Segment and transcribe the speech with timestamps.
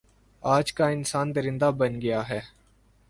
[0.43, 2.39] آج کا انسان درندہ بن گیا ہے